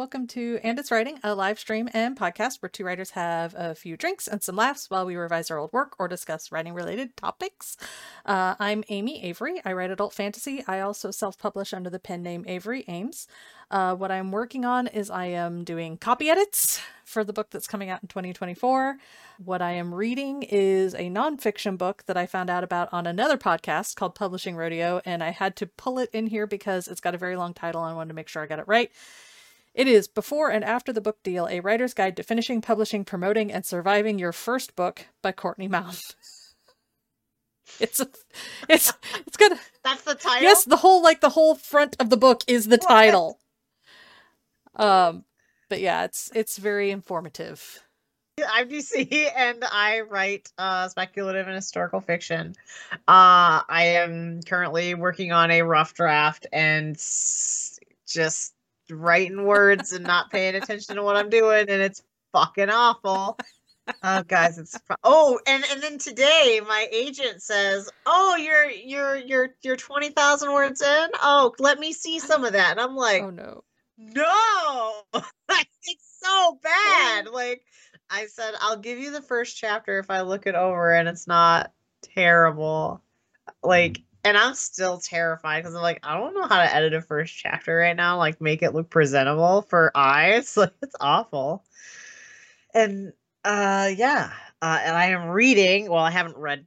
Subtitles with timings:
[0.00, 3.74] welcome to And It's Writing, a live stream and podcast where two writers have a
[3.74, 7.14] few drinks and some laughs while we revise our old work or discuss writing related
[7.18, 7.76] topics.
[8.24, 9.60] Uh, I'm Amy Avery.
[9.62, 10.64] I write adult fantasy.
[10.66, 13.28] I also self publish under the pen name Avery Ames.
[13.70, 17.66] Uh, what I'm working on is I am doing copy edits for the book that's
[17.66, 18.96] coming out in 2024.
[19.44, 23.36] What I am reading is a nonfiction book that I found out about on another
[23.36, 27.14] podcast called Publishing Rodeo, and I had to pull it in here because it's got
[27.14, 28.90] a very long title and I wanted to make sure I got it right.
[29.74, 33.52] It is Before and After the Book Deal, a writer's guide to finishing, publishing, promoting,
[33.52, 35.94] and surviving your first book by Courtney Maum.
[37.80, 38.08] it's a,
[38.68, 38.92] it's
[39.26, 39.52] it's good.
[39.84, 40.42] That's the title.
[40.42, 42.88] Yes, the whole like the whole front of the book is the What?
[42.88, 43.38] title.
[44.74, 45.24] Um,
[45.68, 47.80] but yeah, it's it's very informative.
[48.48, 52.56] I'm DC and I write uh, speculative and historical fiction.
[52.92, 58.54] Uh, I am currently working on a rough draft and s- just
[58.90, 62.02] writing words and not paying attention to what I'm doing, and it's
[62.32, 63.38] fucking awful.
[64.04, 69.48] Oh, guys, it's oh, and and then today my agent says, "Oh, you're you're you're
[69.62, 71.08] you're twenty thousand words in.
[71.22, 73.64] Oh, let me see some of that." And I'm like, Oh no.
[73.98, 74.92] no
[75.50, 77.62] it's so bad like
[78.10, 81.26] i said i'll give you the first chapter if i look it over and it's
[81.26, 83.02] not terrible
[83.62, 87.02] like and i'm still terrified because i'm like i don't know how to edit a
[87.02, 91.64] first chapter right now like make it look presentable for eyes like it's awful
[92.74, 93.12] and
[93.44, 94.32] uh yeah
[94.62, 96.64] uh and i am reading well i haven't read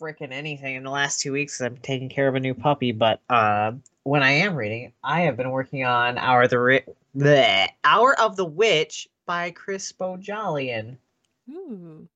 [0.00, 3.20] freaking anything in the last two weeks i'm taking care of a new puppy but
[3.30, 3.72] uh
[4.06, 6.84] when I am reading, I have been working on Hour of the Ri-
[7.16, 10.96] bleh, Hour of the Witch by Chris Bohjalian.
[11.50, 12.08] Ooh.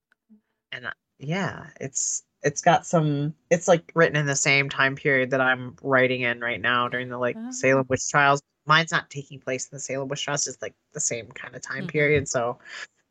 [0.70, 0.86] And
[1.18, 5.76] yeah, it's it's got some it's like written in the same time period that I'm
[5.82, 7.50] writing in right now during the like Oh.
[7.52, 8.40] Salem witch trials.
[8.66, 11.62] Mine's not taking place in the Salem witch trials, it's like the same kind of
[11.62, 11.90] time Mhm.
[11.90, 12.28] period.
[12.28, 12.58] So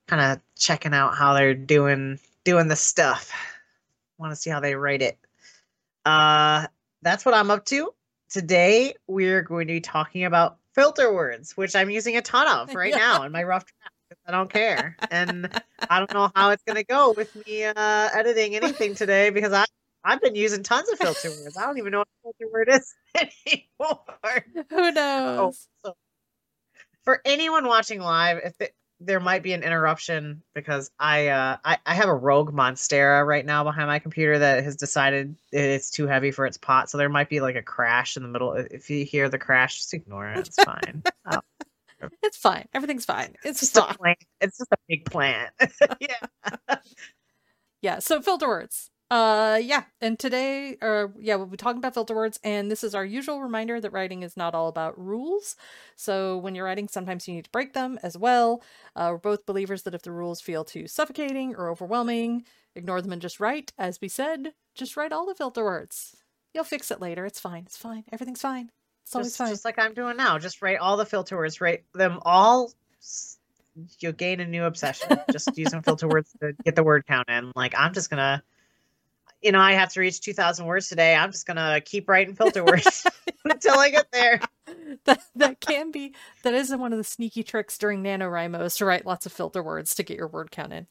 [0.07, 3.31] kind of checking out how they're doing doing the stuff.
[4.17, 5.17] Want to see how they write it.
[6.05, 6.67] Uh
[7.01, 7.93] that's what I'm up to.
[8.29, 12.73] Today we're going to be talking about filter words, which I'm using a ton of
[12.75, 12.97] right Yeah.
[12.97, 13.93] now in my rough draft.
[14.29, 14.95] I don't care.
[15.09, 15.49] And
[15.89, 17.73] I don't know how it's gonna go with me uh,
[18.13, 19.65] editing anything today because I
[20.03, 21.57] I've been using tons of filter words.
[21.57, 24.45] I don't even know what a filter word is anymore.
[24.69, 25.67] Who Oh, knows?
[25.83, 25.95] so
[27.03, 28.69] for anyone watching live, if
[28.99, 33.45] there might be an interruption because I, uh, I I have a Rogue Monstera right
[33.45, 37.09] now behind my computer that has decided it's too heavy for its pot, so there
[37.09, 38.53] might be like a crash in the middle.
[38.53, 40.45] If you hear the crash, just ignore it.
[40.47, 41.01] It's fine.
[42.23, 42.67] It's fine.
[42.73, 43.35] Everything's fine.
[43.43, 44.19] It's it's just a plant.
[44.41, 45.51] It's just a big plant.
[45.99, 46.27] yeah.
[47.81, 48.89] Yeah, so filter words.
[49.11, 52.93] Uh yeah, and today uh yeah, we'll be talking about filter words and this is
[52.93, 55.55] our usual reminder that writing is not all about rules.
[55.95, 58.61] So when you're writing sometimes you need to break them as well.
[58.95, 62.45] Uh we're both believers that if the rules feel too suffocating or overwhelming,
[62.75, 63.73] ignore them and just write.
[63.79, 66.15] As we said, just write all the filter words.
[66.53, 67.25] You'll fix it later.
[67.25, 67.63] It's fine.
[67.65, 68.03] It's fine.
[68.11, 68.69] Everything's fine.
[69.09, 69.49] It's always just, fine.
[69.49, 70.37] just like I'm doing now.
[70.37, 72.71] Just write all the filter words, write them all.
[73.97, 75.17] You'll gain a new obsession.
[75.31, 77.51] just using filter words to get the word count in.
[77.55, 78.43] Like I'm just gonna,
[79.41, 81.15] you know, I have to reach 2,000 words today.
[81.15, 83.07] I'm just gonna keep writing filter words
[83.45, 84.41] until I get there.
[85.05, 88.85] that that can be that is one of the sneaky tricks during NaNoWriMo is to
[88.85, 90.85] write lots of filter words to get your word count in.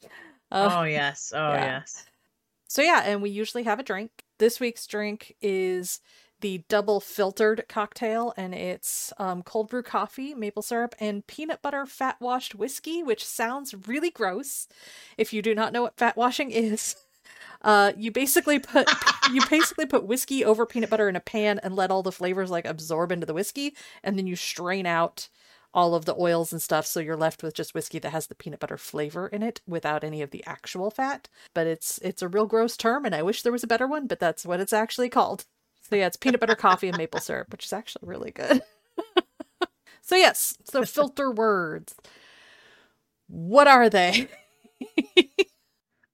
[0.51, 1.65] Uh, oh yes, oh yeah.
[1.65, 2.03] yes.
[2.67, 4.25] So yeah, and we usually have a drink.
[4.39, 6.01] This week's drink is
[6.41, 11.85] the double filtered cocktail, and it's um, cold brew coffee, maple syrup, and peanut butter
[11.85, 14.67] fat washed whiskey, which sounds really gross.
[15.17, 16.95] If you do not know what fat washing is,
[17.61, 18.89] uh, you basically put
[19.31, 22.49] you basically put whiskey over peanut butter in a pan and let all the flavors
[22.49, 25.29] like absorb into the whiskey, and then you strain out
[25.73, 28.35] all of the oils and stuff so you're left with just whiskey that has the
[28.35, 32.27] peanut butter flavor in it without any of the actual fat but it's it's a
[32.27, 34.73] real gross term and i wish there was a better one but that's what it's
[34.73, 35.45] actually called
[35.89, 38.61] so yeah it's peanut butter coffee and maple syrup which is actually really good
[40.01, 41.95] so yes so filter words
[43.27, 44.27] what are they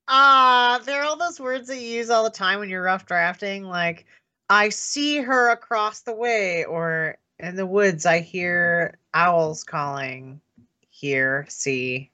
[0.07, 3.63] Ah, they're all those words that you use all the time when you're rough drafting,
[3.63, 4.05] like
[4.49, 10.41] I see her across the way, or in the woods I hear owls calling.
[10.89, 12.11] Hear, see,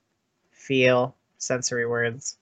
[0.52, 2.38] feel, sensory words.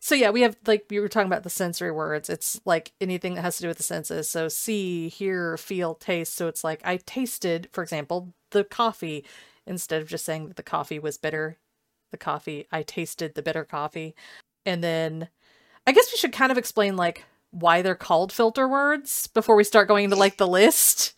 [0.00, 2.28] So yeah, we have like we were talking about the sensory words.
[2.30, 4.30] It's like anything that has to do with the senses.
[4.30, 6.34] So see, hear, feel, taste.
[6.34, 9.24] So it's like I tasted, for example, the coffee
[9.66, 11.58] instead of just saying that the coffee was bitter.
[12.12, 14.14] The coffee, I tasted the bitter coffee.
[14.64, 15.28] And then
[15.86, 19.64] I guess we should kind of explain like why they're called filter words before we
[19.64, 21.14] start going into like the list.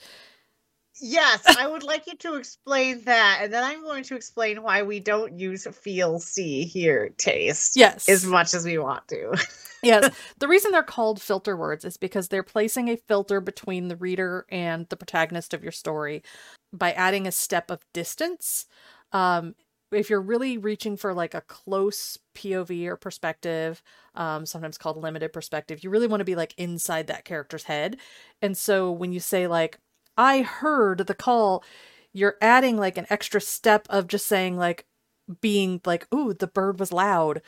[1.01, 4.83] Yes, I would like you to explain that, and then I'm going to explain why
[4.83, 7.77] we don't use feel, see, hear, taste.
[7.77, 8.09] Yes.
[8.09, 9.37] as much as we want to.
[9.83, 10.15] yes.
[10.39, 14.47] The reason they're called filter words is because they're placing a filter between the reader
[14.51, 16.23] and the protagonist of your story
[16.73, 18.67] by adding a step of distance.
[19.13, 19.55] Um,
[19.91, 23.83] if you're really reaching for like a close POV or perspective,
[24.15, 27.97] um, sometimes called limited perspective, you really want to be like inside that character's head.
[28.43, 29.79] And so when you say like,
[30.19, 31.65] I heard the call,
[32.13, 34.87] you're adding like an extra step of just saying like
[35.41, 37.43] being like, ooh, the bird was loud.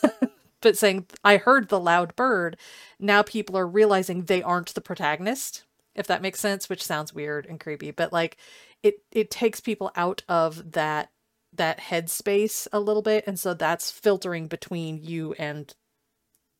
[0.60, 2.56] but saying I heard the loud bird,
[3.00, 5.64] now people are realizing they aren't the protagonist,
[5.94, 8.38] if that makes sense, which sounds weird and creepy, but like
[8.82, 11.10] it it takes people out of that
[11.54, 15.74] that headspace a little bit and so that's filtering between you and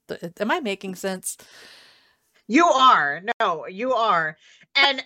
[0.08, 1.36] the am I making sense?
[2.48, 3.22] You are.
[3.40, 4.36] No, you are.
[4.76, 5.02] And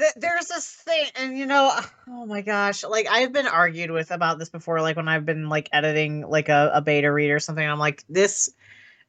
[0.00, 1.72] th- there's this thing and you know
[2.08, 5.48] oh my gosh like i've been argued with about this before like when i've been
[5.48, 8.50] like editing like a, a beta read or something i'm like this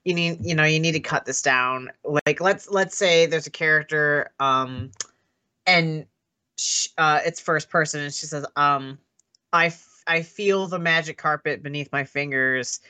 [0.03, 1.89] you need you know you need to cut this down.
[2.03, 4.91] Like let's let's say there's a character um
[5.65, 6.05] and
[6.97, 8.99] uh it's first person and she says um
[9.53, 12.81] i f- i feel the magic carpet beneath my fingers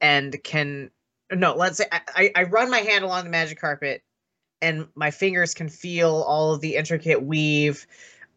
[0.00, 0.90] and can
[1.32, 4.02] no let's say I, I run my hand along the magic carpet
[4.62, 7.86] and my fingers can feel all of the intricate weave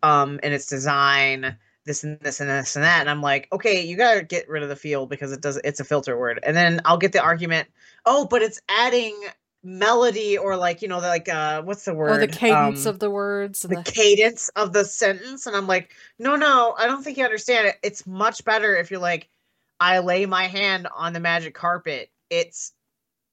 [0.04, 3.02] um and its design this and this and this and that.
[3.02, 5.80] And i'm like okay you gotta get rid of the feel because it does it's
[5.80, 6.40] a filter word.
[6.44, 7.68] And then i'll get the argument
[8.06, 9.16] oh but it's adding
[9.64, 13.00] melody or like you know like uh what's the word or the cadence um, of
[13.00, 15.48] the words the, the cadence of the sentence.
[15.48, 17.76] And i'm like no no i don't think you understand it.
[17.82, 19.30] It's much better if you're like
[19.80, 22.12] i lay my hand on the magic carpet.
[22.30, 22.74] It's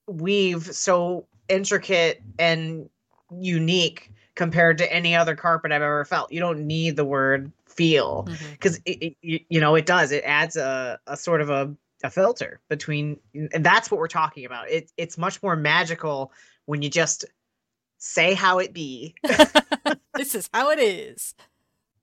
[0.06, 2.88] weave so intricate and
[3.30, 6.32] unique compared to any other carpet I've ever felt.
[6.32, 9.36] You don't need the word feel because mm-hmm.
[9.48, 10.12] you know it does.
[10.12, 13.18] It adds a, a sort of a, a filter between,
[13.52, 14.70] and that's what we're talking about.
[14.70, 16.32] It, it's much more magical
[16.66, 17.24] when you just
[17.98, 19.14] say how it be.
[20.14, 21.34] this is how it is.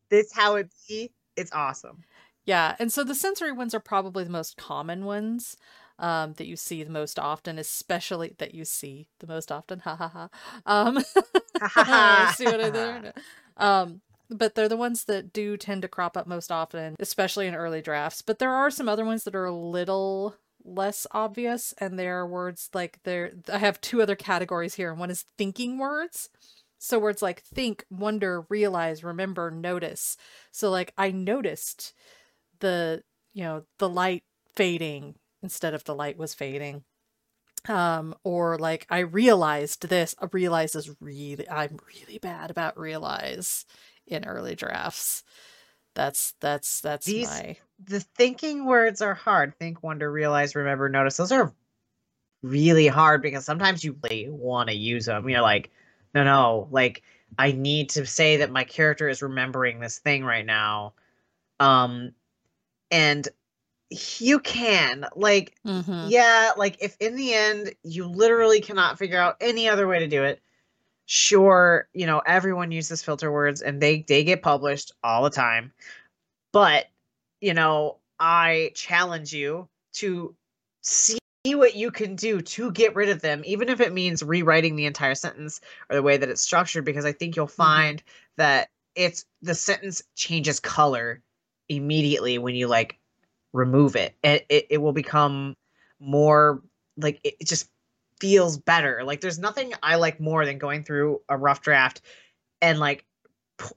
[0.09, 1.11] This how it be.
[1.35, 2.03] It's awesome.
[2.45, 5.57] Yeah, and so the sensory ones are probably the most common ones
[5.99, 9.79] um, that you see the most often, especially that you see the most often.
[9.79, 10.29] Ha ha ha.
[10.65, 10.99] Um,
[12.35, 13.13] see what I did?
[13.57, 17.53] Um, but they're the ones that do tend to crop up most often, especially in
[17.53, 18.21] early drafts.
[18.21, 22.27] But there are some other ones that are a little less obvious, and there are
[22.27, 23.33] words like there.
[23.51, 26.29] I have two other categories here, and one is thinking words.
[26.79, 30.17] So words like think, wonder, realize, remember, notice.
[30.51, 31.93] So like I noticed
[32.59, 33.03] the
[33.33, 34.23] you know the light
[34.55, 36.83] fading instead of the light was fading.
[37.67, 43.65] Um or like i realized this I realize is really i'm really bad about realize
[44.07, 45.23] in early drafts.
[45.93, 49.55] That's that's that's These, my the thinking words are hard.
[49.59, 51.17] Think wonder realize remember notice.
[51.17, 51.53] Those are
[52.41, 55.69] really hard because sometimes you really want to use them you're like
[56.15, 57.03] no no like
[57.37, 60.93] i need to say that my character is remembering this thing right now.
[61.59, 62.13] Um
[62.91, 63.27] and
[63.91, 66.05] you can like mm-hmm.
[66.07, 70.07] yeah like if in the end you literally cannot figure out any other way to
[70.07, 70.41] do it
[71.05, 75.73] sure you know everyone uses filter words and they they get published all the time
[76.53, 76.85] but
[77.41, 80.33] you know i challenge you to
[80.81, 84.77] see what you can do to get rid of them even if it means rewriting
[84.77, 87.61] the entire sentence or the way that it's structured because i think you'll mm-hmm.
[87.61, 88.31] find mm-hmm.
[88.37, 91.21] that it's the sentence changes color
[91.67, 92.97] immediately when you like
[93.53, 94.15] remove it.
[94.23, 95.55] It, it, it will become
[95.99, 96.61] more
[96.97, 97.69] like it, it just
[98.19, 99.03] feels better.
[99.03, 102.01] Like there's nothing i like more than going through a rough draft
[102.61, 103.05] and like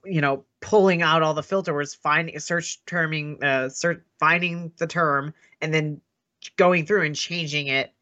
[0.05, 4.87] you know pulling out all the filter words finding search terming uh search finding the
[4.87, 6.01] term and then
[6.57, 7.93] going through and changing it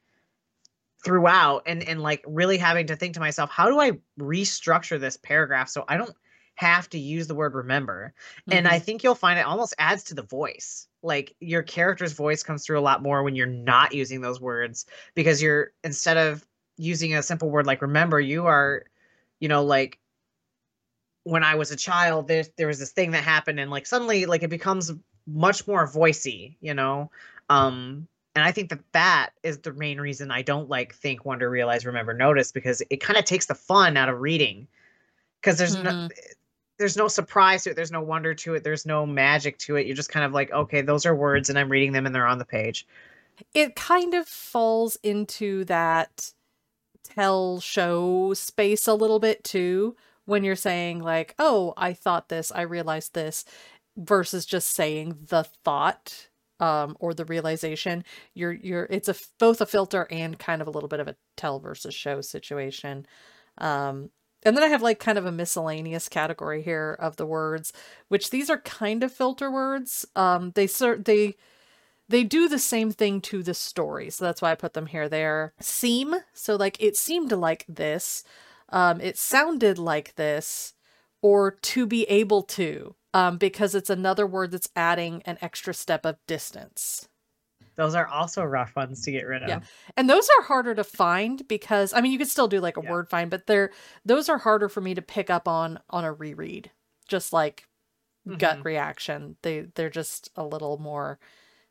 [1.04, 5.18] throughout and and like really having to think to myself how do i restructure this
[5.18, 6.16] paragraph so i don't
[6.56, 8.14] have to use the word remember.
[8.42, 8.58] Mm-hmm.
[8.58, 8.84] And I mm-hmm.
[8.84, 10.88] think you'll find it almost adds to the voice.
[11.02, 14.86] Like your character's voice comes through a lot more when you're not using those words
[15.16, 16.46] because you're instead of
[16.78, 18.86] using a simple word like remember, you are,
[19.40, 20.00] you know, like
[21.24, 24.26] when I was a child, there there was this thing that happened and like suddenly
[24.26, 24.92] like it becomes
[25.28, 27.12] much more voicey, you know.
[27.50, 31.50] Um and I think that that is the main reason I don't like think, wonder,
[31.50, 34.68] realize, remember, notice because it kind of takes the fun out of reading
[35.40, 36.08] because there's mm-hmm.
[36.08, 36.10] no
[36.80, 37.76] there's no surprise to it.
[37.76, 38.64] There's no wonder to it.
[38.64, 39.86] There's no magic to it.
[39.86, 42.26] You're just kind of like, okay, those are words and I'm reading them and they're
[42.26, 42.88] on the page.
[43.54, 46.32] It kind of falls into that
[47.04, 52.52] tell show space a little bit too, when you're saying like, "Oh, I thought this,
[52.52, 53.46] I realized this,"
[53.98, 58.04] versus just saying the thought um, or the realization.
[58.34, 61.16] You're you're it's a both a filter and kind of a little bit of a
[61.38, 63.06] tell versus show situation.
[63.58, 64.10] Um,
[64.46, 67.74] and then I have like kind of a miscellaneous category here of the words,
[68.08, 70.06] which these are kind of filter words.
[70.16, 71.36] Um, they sort they
[72.10, 75.10] they do the same thing to the story, so that's why I put them here.
[75.10, 78.24] They're seem, so like it seemed like this,
[78.70, 80.74] um, it sounded like this,
[81.22, 86.06] or to be able to, um, because it's another word that's adding an extra step
[86.06, 87.08] of distance.
[87.76, 89.50] Those are also rough ones to get rid of.
[89.50, 89.60] Yeah.
[89.98, 92.82] And those are harder to find because I mean you could still do like a
[92.84, 92.92] Yeah.
[92.92, 93.72] word find, but they're
[94.06, 96.72] those are harder for me to pick up on on a reread.
[97.08, 97.68] Just like
[98.38, 98.66] gut Mhm.
[98.66, 99.38] reaction.
[99.42, 101.20] They they're just a little more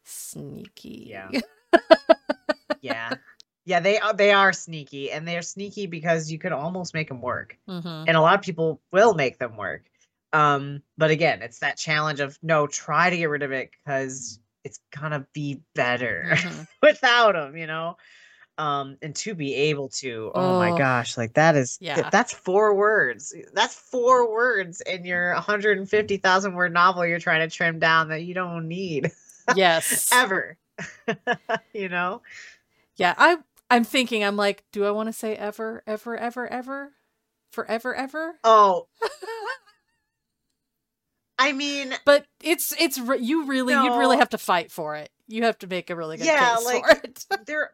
[0.05, 1.07] sneaky.
[1.11, 1.31] Yeah.
[2.81, 3.17] yeah.
[3.65, 7.21] Yeah, they are they are sneaky and they're sneaky because you could almost make them
[7.21, 7.57] work.
[7.69, 9.85] hmm And a lot of people will make them work.
[10.33, 14.41] Um but again, it's that challenge of no, try to get rid of it cuz
[14.65, 14.81] it's
[15.13, 16.67] to be better Mhm.
[16.83, 17.97] without them, you know.
[18.59, 20.31] Um and to be able to.
[20.35, 20.59] Oh, Oh.
[20.59, 22.11] my gosh, like that is Yeah.
[22.11, 23.35] that's four words.
[23.55, 28.35] That's four words in your 150,000 word novel you're trying to trim down that you
[28.35, 29.13] don't need
[29.49, 30.13] Yes.
[30.13, 30.59] ever.
[31.75, 32.23] you know?
[32.97, 33.39] Yeah, I
[33.71, 36.93] I'm thinking I'm like, do I want to say ever, ever, ever, ever?
[37.53, 38.39] Forever, ever?
[38.45, 38.89] Oh,
[41.43, 45.11] I mean, but it's it's you really you'd really have to fight for it.
[45.27, 47.27] You have to make a really good Yeah, case like- for it.
[47.47, 47.71] there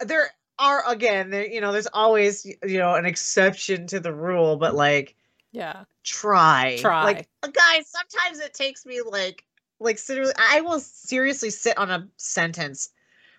[0.00, 4.56] there are again, there you know, there's always you know an exception to the rule,
[4.56, 5.16] but like
[5.52, 5.84] yeah.
[6.02, 6.78] try.
[6.80, 7.04] Try.
[7.04, 9.44] Like uh, guys, sometimes it takes me like
[9.80, 12.88] like seriously I will seriously sit on a sentence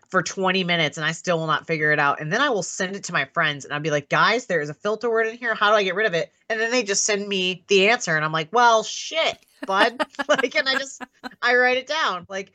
[0.10, 2.20] for 20 minutes and I still will not figure it out.
[2.20, 4.60] And then I will send it to my friends and I'll be like, guys, there
[4.60, 5.56] is a filter word in here.
[5.56, 6.34] How do I get rid of it?
[6.50, 8.14] And then they just send me the answer.
[8.16, 10.06] And I'm like, well, shit, bud.
[10.30, 11.02] like, and I just,
[11.42, 12.26] I write it down.
[12.30, 12.54] Like,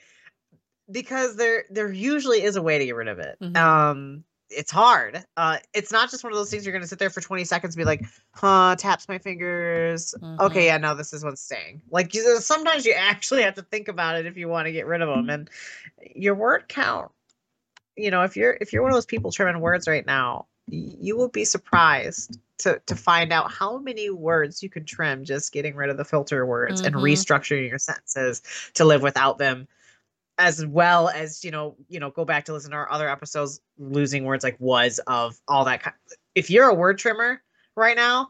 [0.91, 3.39] because there, there usually is a way to get rid of it.
[3.41, 3.57] Mhm.
[3.57, 5.25] Um, it's hard.
[5.37, 7.75] Uh, it's not just one of those things you're to sit there for 20 seconds
[7.75, 10.15] and be like, huh, taps my fingers.
[10.23, 10.41] Mhm.
[10.41, 11.83] Okay, yeah, no, this is what's staying.
[11.91, 14.87] Like, you, sometimes you actually have to think about it if you want to get
[14.87, 15.29] rid of them.
[15.31, 15.51] And
[16.15, 17.11] your word count
[17.97, 21.17] you know if you're if you're one of those people trimming words right now you
[21.17, 25.75] will be surprised to to find out how many words you can trim just getting
[25.77, 27.03] rid of the filter words and Mhm.
[27.03, 28.43] restructuring your sentences
[28.75, 29.69] to live without them
[30.39, 33.61] as well as you know you know go back to listen to our other episodes
[33.79, 35.97] losing words like was of all that kind
[36.35, 37.43] if you're a word trimmer
[37.77, 38.29] right now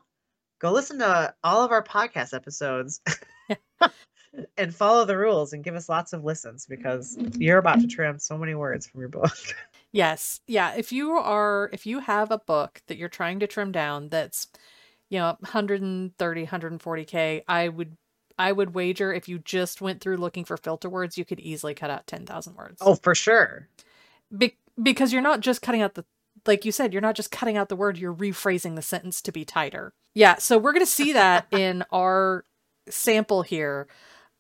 [0.61, 3.01] go listen to all of our podcast episodes
[4.57, 8.19] and follow the rules and give us lots of listens because you're about to trim
[8.19, 9.37] so many words from your book
[9.97, 10.41] Yes.
[10.47, 10.75] Yeah.
[10.77, 14.47] If you are, if you have a book that you're trying to trim down that's,
[15.09, 17.97] you know, 130, 140K, I would,
[18.39, 21.73] I would wager if you just went through looking for filter words, you could easily
[21.73, 22.77] cut out 10,000 words.
[22.83, 23.69] Oh, for sure.
[24.37, 26.05] Be- because you're not just cutting out the,
[26.47, 29.33] like you said, you're not just cutting out the word, you're rephrasing the sentence to
[29.33, 29.95] be tighter.
[30.15, 30.37] Yeah.
[30.37, 32.45] So we're going to see that in our
[32.91, 33.89] sample here,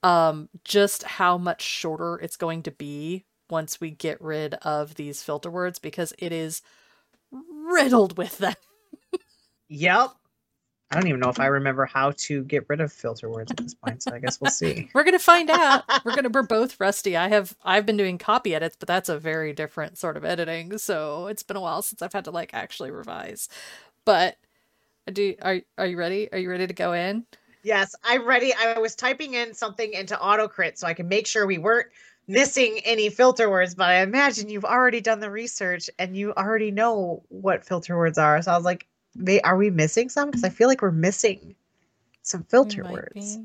[0.02, 5.22] um, just how much shorter it's going to be once we get rid of these
[5.22, 6.62] filter words because it is
[7.30, 8.54] riddled with them.
[9.68, 10.10] Yep.
[10.90, 11.54] I don't even know if I mm-hmm.
[11.54, 14.52] remember how to get rid of filter words at this point, so I guess we'll
[14.52, 14.88] see.
[14.94, 15.82] We're gonna find out.
[16.04, 17.16] We're gonna we're both rusty.
[17.16, 20.78] I have I've been doing copy edits, but that's a very different sort of editing.
[20.78, 23.48] So it's been a while since I've had to like actually revise.
[24.04, 24.36] But
[25.12, 26.32] do are are you ready?
[26.32, 27.26] Are you ready to go in?
[27.64, 28.54] Yes, I'm ready.
[28.54, 31.88] I was typing in something into AutoCrit so I can make sure we weren't
[32.28, 36.70] missing any filter words, but I imagine you've already done the research and you already
[36.70, 38.40] know what filter words are.
[38.42, 40.30] So I was like, they are we missing some?
[40.30, 41.54] Because I feel like we're missing
[42.22, 43.36] some filter words.
[43.36, 43.44] be.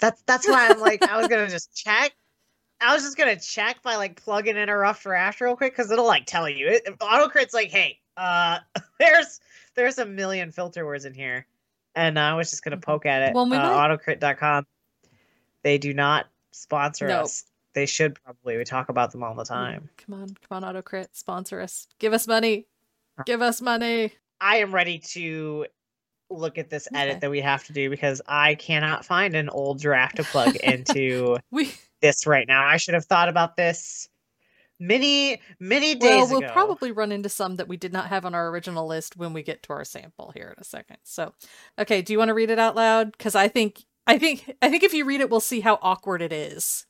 [0.00, 2.12] That's that's why I'm like, I was gonna just check.
[2.80, 5.90] I was just gonna check by like plugging in a rough draft real quick because
[5.90, 6.68] it'll like tell you.
[6.68, 8.58] It, AutoCrit's like, hey, uh,
[8.98, 9.40] there's
[9.74, 11.46] there's a million filter words in here,
[11.94, 13.34] and uh, I was just gonna poke at it.
[13.34, 14.66] Well, we uh, might- Autocrit.com.
[15.64, 16.26] They do not
[16.58, 17.22] sponsor No.
[17.22, 17.44] us.
[17.74, 18.56] They should probably.
[18.56, 19.88] We talk about them all the time.
[19.98, 21.86] Come on, come on, Autocrit, sponsor us.
[21.98, 22.66] Give us money.
[23.26, 24.12] Give us money.
[24.40, 25.66] I am ready to
[26.30, 27.00] look at this Okay.
[27.00, 30.56] edit that we have to do because I cannot find an old draft to plug
[30.62, 31.36] into.
[31.50, 32.64] We this right now.
[32.66, 34.08] I should have thought about this
[34.80, 36.52] many, many well, days we'll ago.
[36.52, 39.42] probably run into some that we did not have on our original list when we
[39.42, 40.98] get to our sample here in a second.
[41.02, 41.34] So,
[41.78, 43.12] okay, do you want to read it out loud?
[43.12, 46.22] Because I think, I think, I think if you read it, we'll see how awkward
[46.22, 46.86] it is.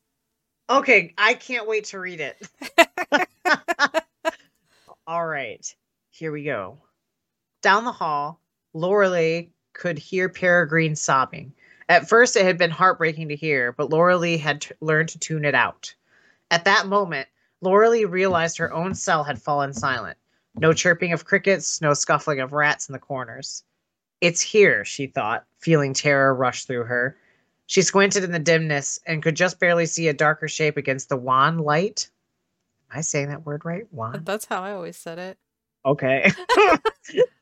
[0.70, 2.48] Okay, I can't wait to read it.
[5.06, 5.74] All right,
[6.10, 6.78] here we go.
[7.60, 8.40] Down the hall,
[8.72, 11.52] Lorelei could hear Peregrine sobbing.
[11.88, 15.18] At first, it had been heartbreaking to hear, but Laura Lee had t- learned to
[15.18, 15.94] tune it out.
[16.50, 17.28] At that moment,
[17.62, 20.18] Laura Lee realized her own cell had fallen silent.
[20.54, 23.64] No chirping of crickets, no scuffling of rats in the corners.
[24.20, 27.16] It's here, she thought, feeling terror rush through her.
[27.66, 31.16] She squinted in the dimness and could just barely see a darker shape against the
[31.16, 32.08] wan light.
[32.90, 33.86] Am I saying that word right?
[33.92, 34.22] Wan?
[34.24, 35.38] That's how I always said it.
[35.84, 36.30] Okay.
[36.54, 36.78] so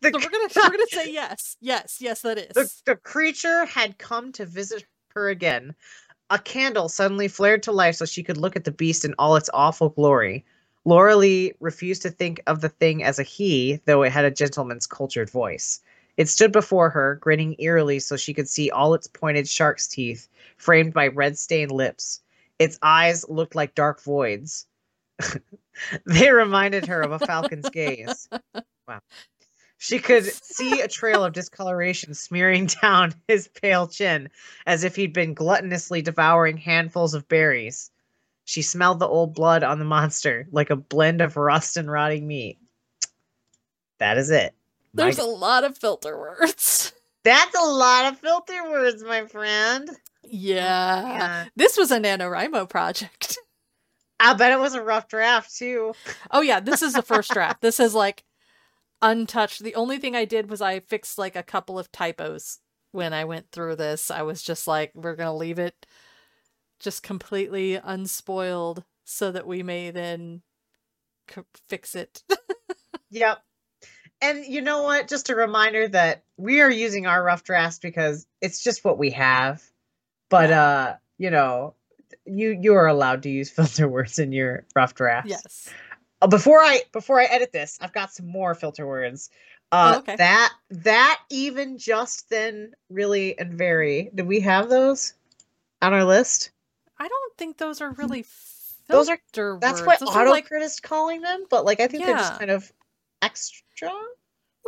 [0.03, 2.23] we're gonna we're gonna say yes, yes, yes.
[2.23, 2.55] That is.
[2.55, 5.75] The, the creature had come to visit her again.
[6.29, 9.37] A candle suddenly flared to life so she could look at the beast in all
[9.37, 10.45] its awful glory.
[10.85, 14.31] Laura Lee refused to think of the thing as a he, though it had a
[14.31, 15.81] gentleman's cultured voice.
[16.17, 20.29] It stood before her, grinning eerily so she could see all its pointed shark's teeth,
[20.57, 22.23] framed by red stained lips.
[22.59, 24.67] Its eyes looked like dark voids.
[26.07, 28.29] they reminded her of a falcon's gaze.
[28.89, 29.01] Wow.
[29.79, 34.31] She could see a trail of discoloration smearing down his pale chin,
[34.65, 37.91] as if he'd been gluttonously devouring handfuls of berries.
[38.45, 42.29] She smelled the old blood on the monster, like a blend of rust and rotting
[42.29, 42.61] meat.
[43.99, 44.55] That is it.
[44.97, 45.25] There's My...
[45.25, 46.93] a lot of filter words.
[47.25, 49.91] That's a lot of filter words, my friend.
[50.23, 51.03] Yeah.
[51.03, 51.45] yeah.
[51.57, 53.39] This was a NaNoWriMo project.
[54.21, 55.93] I bet it was a rough draft too.
[56.31, 57.61] Oh yeah, this is the first draft.
[57.61, 58.25] This is like
[59.03, 59.63] untouched.
[59.63, 62.61] The only thing I did was I fixed like a couple of typos
[62.93, 64.11] when I went through this.
[64.11, 65.87] I was just like, we're gonna leave it
[66.79, 70.43] just completely unspoiled so that we may then
[71.31, 72.23] c- fix it.
[73.11, 73.39] yep.
[74.21, 75.09] And you know what?
[75.09, 79.11] Just a reminder that we are using our rough drafts because it's just what we
[79.11, 79.63] have.
[80.29, 80.63] But yeah.
[80.63, 81.75] uh, you know,
[82.25, 85.31] you you are allowed to use filter words in your rough drafts.
[85.31, 85.71] Yes.
[86.21, 89.31] Uh, before I before I edit this, I've got some more filter words.
[89.73, 90.17] Uh, oh, okay.
[90.17, 94.11] That that even just then really and very.
[94.15, 95.15] Do we have those
[95.83, 96.51] on our list?
[96.99, 98.25] I don't think those are really.
[98.89, 99.19] those are
[99.61, 102.07] that's what those autocrit is calling them, but like I think yeah.
[102.07, 102.73] they're just kind of
[103.23, 103.89] extra.
[103.89, 103.99] Words?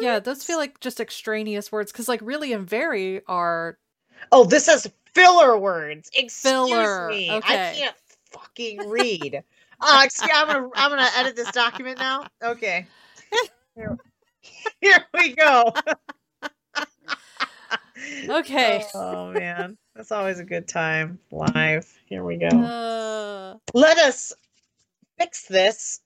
[0.00, 3.78] Yeah, those feel like just extraneous words because like really and very are.
[4.32, 6.11] Oh, this says filler words.
[6.14, 7.08] Excuse filler.
[7.08, 7.70] me, okay.
[7.70, 7.96] I can't
[8.30, 9.42] fucking read.
[9.80, 12.26] Uh, excuse, I'm gonna I'm gonna edit this document now.
[12.42, 12.87] Okay.
[13.76, 13.96] Here,
[14.80, 15.72] here we go.
[18.28, 18.84] okay.
[18.94, 21.18] Oh man, that's always a good time.
[21.30, 21.87] Live.
[22.06, 22.48] Here we go.
[22.48, 23.56] Uh...
[23.72, 24.32] Let us
[25.18, 26.00] fix this.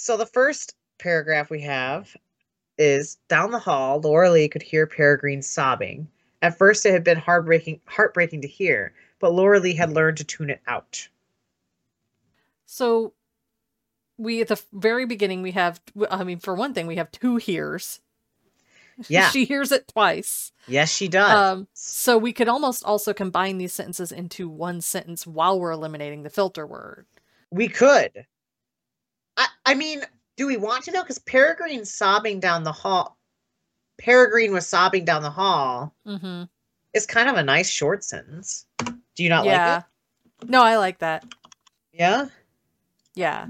[0.00, 2.16] So the first paragraph we have
[2.78, 4.00] is down the hall.
[4.00, 6.08] Laura Lee could hear Peregrine sobbing.
[6.40, 10.24] At first, it had been heartbreaking, heartbreaking to hear, but Laura Lee had learned to
[10.24, 11.06] tune it out.
[12.64, 13.12] So
[14.16, 17.36] we at the very beginning we have I mean for one thing we have two
[17.36, 18.00] hears.
[19.08, 19.30] Yeah.
[19.30, 20.52] she hears it twice.
[20.66, 21.32] Yes, she does.
[21.34, 26.22] Um so we could almost also combine these sentences into one sentence while we're eliminating
[26.22, 27.06] the filter word.
[27.50, 28.26] We could.
[29.40, 30.02] I I mean,
[30.36, 33.18] do we want to know cuz Peregrine's sobbing down the hall.
[33.98, 35.94] Peregrine was sobbing down the hall.
[36.06, 36.48] Mhm.
[36.92, 38.66] It's kind of a nice short sentence.
[39.14, 39.74] Do you not yeah.
[39.74, 39.84] like
[40.42, 40.50] it?
[40.50, 41.24] No, I like that.
[41.92, 42.26] Yeah.
[43.14, 43.48] Yeah.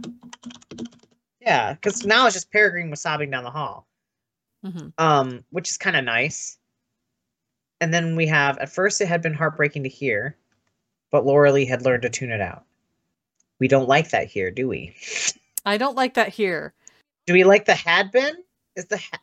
[1.40, 3.86] Yeah, because now it's just Peregrine was sobbing down the hall,
[4.64, 4.88] mm-hmm.
[4.98, 6.58] um, which is kind of nice.
[7.80, 10.36] And then we have at first it had been heartbreaking to hear,
[11.10, 12.64] but Laura Lee had learned to tune it out.
[13.58, 14.94] We don't like that here, do we?
[15.64, 16.74] I don't like that here.
[17.26, 18.34] Do we like the had been?
[18.76, 19.20] Is the ha-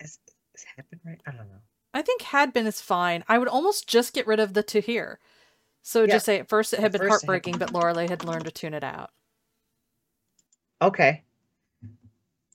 [0.00, 0.18] is,
[0.54, 1.20] is had been right?
[1.26, 1.60] I don't know.
[1.94, 3.24] I think had been is fine.
[3.28, 5.18] I would almost just get rid of the to here.
[5.82, 6.14] So yeah.
[6.14, 7.60] just say at first it had at been heartbreaking, had...
[7.60, 9.10] but Laura Lee had learned to tune it out.
[10.80, 11.22] Okay.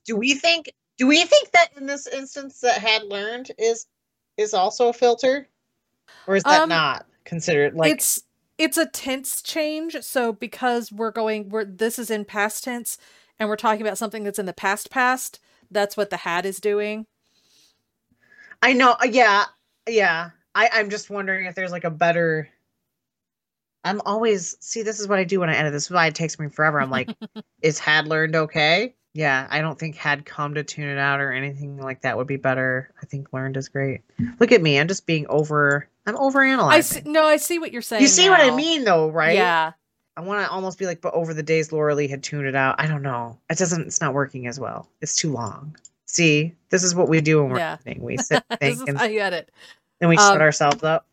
[0.05, 3.87] Do we think do we think that in this instance that had learned is
[4.37, 5.47] is also a filter?
[6.27, 8.23] Or is that um, not considered like it's
[8.57, 12.97] it's a tense change, so because we're going we're this is in past tense
[13.39, 15.39] and we're talking about something that's in the past past,
[15.69, 17.05] that's what the had is doing.
[18.61, 19.45] I know, uh, yeah,
[19.87, 20.31] yeah.
[20.55, 22.49] I, I'm just wondering if there's like a better
[23.87, 25.71] I'm always see this is what I do when I edit.
[25.71, 26.81] This is why it takes me forever.
[26.81, 27.09] I'm like,
[27.61, 28.95] is had learned okay?
[29.13, 32.27] Yeah, I don't think had come to tune it out or anything like that would
[32.27, 32.93] be better.
[33.01, 34.01] I think learned is great.
[34.39, 35.87] Look at me, I'm just being over.
[36.07, 36.71] I'm overanalyzing.
[36.71, 38.01] I see, no, I see what you're saying.
[38.01, 38.31] You see now.
[38.31, 39.35] what I mean, though, right?
[39.35, 39.73] Yeah.
[40.15, 42.55] I want to almost be like, but over the days Laura Lee had tuned it
[42.55, 42.75] out.
[42.79, 43.37] I don't know.
[43.51, 43.85] It doesn't.
[43.85, 44.89] It's not working as well.
[45.01, 45.75] It's too long.
[46.05, 47.73] See, this is what we do when we're yeah.
[47.73, 48.01] editing.
[48.01, 49.51] We sit, think, and, I get it.
[49.99, 51.05] Then we um, shut ourselves up.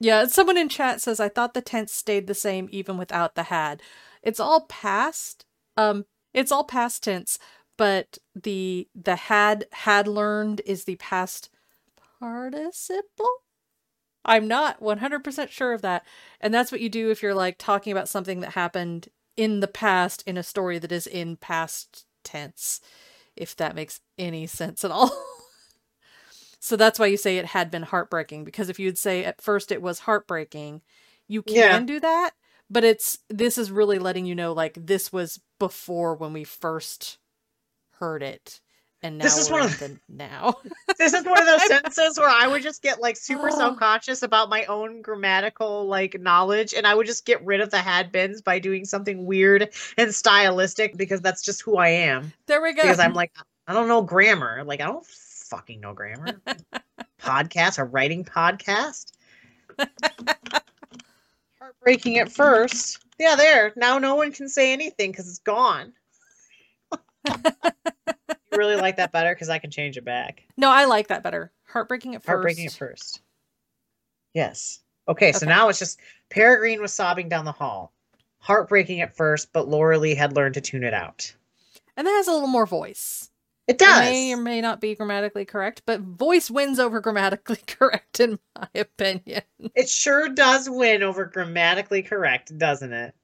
[0.00, 3.44] Yeah, someone in chat says I thought the tense stayed the same even without the
[3.44, 3.82] had.
[4.22, 5.44] It's all past.
[5.76, 7.38] Um it's all past tense,
[7.76, 11.50] but the the had had learned is the past
[12.18, 13.42] participle.
[14.24, 16.04] I'm not 100% sure of that.
[16.40, 19.68] And that's what you do if you're like talking about something that happened in the
[19.68, 22.80] past in a story that is in past tense,
[23.36, 25.10] if that makes any sense at all.
[26.60, 29.72] so that's why you say it had been heartbreaking because if you'd say at first
[29.72, 30.82] it was heartbreaking,
[31.28, 31.86] you can Yeah.
[31.86, 32.32] do that,
[32.70, 37.18] but it's this is really letting you know like this was before when we first
[37.98, 38.60] heard it.
[39.04, 40.54] And now This is one of- the now.
[40.98, 43.56] This is one of those sentences where I would just get like super Oh.
[43.56, 47.78] self-conscious about my own grammatical like knowledge and I would just get rid of the
[47.78, 52.32] had beens by doing something weird and stylistic because that's just who I am.
[52.46, 52.82] there we go.
[52.82, 53.32] Because I'm like
[53.66, 54.62] I don't know grammar.
[54.64, 56.40] Like I don't fucking know grammar.
[57.20, 59.12] podcast, a writing podcast.
[61.60, 62.98] Heartbreaking at first.
[63.18, 63.72] Yeah, there.
[63.76, 65.92] Now no one can say anything because it's gone.
[68.52, 70.44] Really like that better because I can change it back.
[70.56, 71.52] No, I like that better.
[71.64, 72.28] Heartbreaking at first.
[72.28, 73.20] Heartbreaking at first.
[74.34, 74.80] Yes.
[75.08, 75.46] Okay, so Okay.
[75.46, 75.98] now it's just
[76.30, 77.92] Peregrine was sobbing down the hall.
[78.38, 81.34] Heartbreaking at first, but Laura Lee had learned to tune it out.
[81.96, 83.30] And that has a little more voice.
[83.68, 84.00] It It does.
[84.00, 88.68] may or may not be grammatically correct, but voice wins over grammatically correct, in my
[88.74, 89.42] opinion.
[89.74, 93.14] It sure does win over grammatically correct, doesn't it?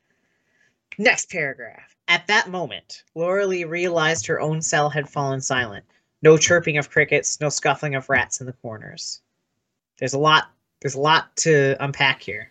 [0.99, 1.95] Next paragraph.
[2.09, 5.85] At that moment, Laura Lee realized her own cell had fallen silent.
[6.23, 9.21] No chirping of crickets, no scuffling of rats in the corners.
[9.99, 12.51] There's a lot there's a lot to unpack here.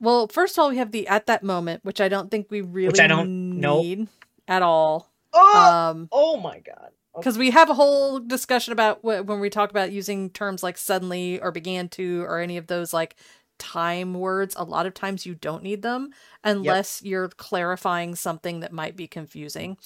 [0.00, 2.60] Well, first of all, we have the at that moment, which I don't think we
[2.60, 3.82] really which I don't- nope.
[3.82, 4.08] need
[4.46, 5.10] at all.
[5.32, 6.90] Oh, Um, oh my god.
[7.16, 10.76] because we have a whole discussion about wh- when we talk about using terms like
[10.78, 13.16] suddenly or began to or any of those like
[13.64, 16.10] time words a lot of times you don't need them
[16.44, 19.76] unless you're clarifying something that might be confusing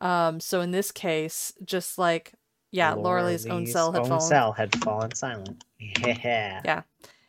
[0.00, 2.32] um so in this case just like
[2.72, 5.62] yeah laura lee's own cell had own fallen cell had fallen silent.
[5.78, 6.60] Yeah.
[6.64, 6.82] Yeah.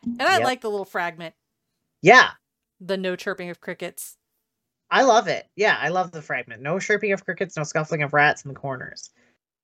[0.04, 0.44] and i Yep.
[0.44, 1.34] like the little fragment
[2.00, 2.30] Yeah.
[2.80, 4.16] the no chirping of crickets
[4.94, 5.48] I love it.
[5.56, 6.60] Yeah, I love the fragment.
[6.60, 9.08] No chirping of crickets, no scuffling of rats in the corners.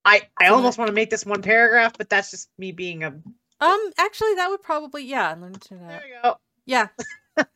[0.07, 3.13] I I almost want to make this one paragraph, but that's just me being a.
[3.61, 6.03] um actually that would probably yeah learn to There that.
[6.05, 6.37] we go.
[6.67, 6.89] yeah
[7.39, 7.47] it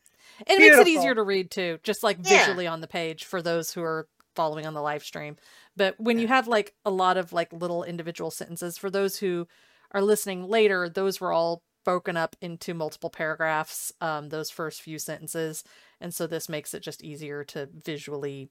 [0.58, 2.48] makes it easier to read too just like Yeah.
[2.48, 5.36] visually on the page for those who are following on the live stream
[5.76, 9.46] but when you have like a lot of like little individual sentences for those who
[9.92, 14.98] are listening later those were all broken up into multiple paragraphs um those first few
[14.98, 15.64] sentences
[16.00, 18.50] and so this makes it just easier to visually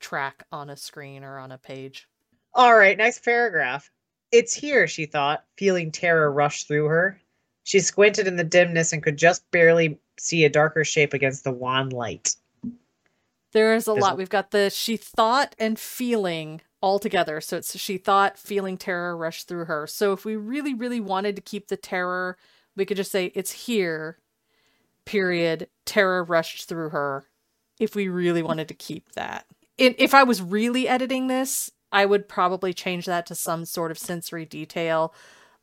[0.00, 2.06] track on a screen or on a page
[2.54, 3.90] All right, next paragraph.
[4.30, 7.20] It's here, she thought, feeling terror rush through her.
[7.64, 11.50] She squinted in the dimness and could just barely see a darker shape against the
[11.52, 12.34] wan light.
[13.52, 14.12] There is a There's lot.
[14.14, 17.40] a- We've got the she thought and feeling all together.
[17.40, 19.86] So it's she thought, feeling terror rush through her.
[19.86, 22.36] So if we really, really wanted to keep the terror,
[22.76, 24.18] we could just say it's here,
[25.04, 27.24] period, terror rushed through her.
[27.80, 29.46] If we really wanted to keep that.
[29.78, 33.98] If I was really editing this, I would probably change that to some sort of
[33.98, 35.14] sensory detail,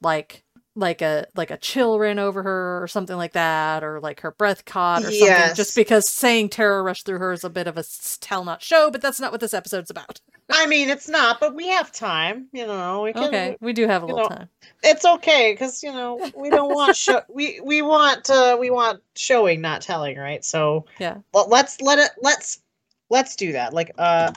[0.01, 0.43] like
[0.75, 4.31] like a like a chill ran over her or something like that, or like her
[4.31, 5.55] breath caught or something.
[5.55, 8.61] Just because saying terror rushed through her is a bit of a s- tell not
[8.61, 10.19] show, but that's not what this episode's about.
[10.49, 12.47] I mean, it's not, but we have time.
[12.51, 13.23] You know, we can.
[13.23, 14.49] Okay, we do have a little know, time.
[14.83, 17.21] It's okay because you know we don't want show.
[17.29, 20.43] we we want uh we want showing, not telling, right?
[20.43, 21.17] So Yeah.
[21.33, 22.11] Well, let's let it.
[22.21, 22.61] Let's
[23.09, 23.73] let's do that.
[23.73, 24.31] Like uh,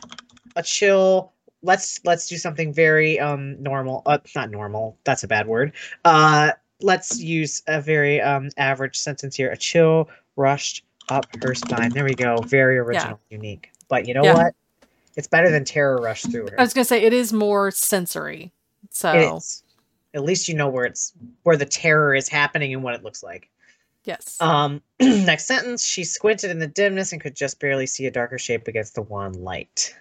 [0.56, 1.32] a chill.
[1.62, 4.02] Let's let's do something very um normal.
[4.06, 4.96] Uh, not normal.
[5.04, 5.72] That's a bad word.
[6.04, 9.50] Uh, let's use a very um average sentence here.
[9.50, 11.90] A chill rushed up her spine.
[11.90, 12.36] There we go.
[12.42, 13.70] Very original, unique.
[13.88, 14.34] But you know Yeah.
[14.34, 14.54] what?
[15.16, 16.60] It's better than terror rushed through her.
[16.60, 18.52] I was gonna say it is more sensory.
[18.90, 19.40] So.
[20.14, 23.22] At least you know where it's where the terror is happening and what it looks
[23.22, 23.50] like.
[24.04, 24.36] yes.
[24.40, 25.84] Um, next sentence.
[25.84, 29.02] She squinted in the dimness and could just barely see a darker shape against the
[29.02, 29.94] wan light.